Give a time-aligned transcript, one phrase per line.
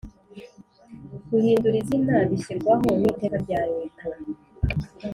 [1.29, 4.05] guhindura izina bishyirwaho n iteka rya leta